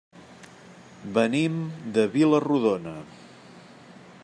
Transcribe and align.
Venim 1.17 1.59
de 1.97 2.07
Vila-rodona. 2.17 2.95